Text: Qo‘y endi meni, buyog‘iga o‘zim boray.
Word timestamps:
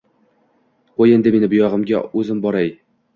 Qo‘y 1.01 1.13
endi 1.17 1.33
meni, 1.35 1.49
buyog‘iga 1.51 2.01
o‘zim 2.23 2.41
boray. 2.47 2.73